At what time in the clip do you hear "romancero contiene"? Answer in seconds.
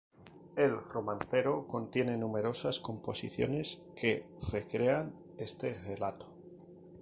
0.79-2.17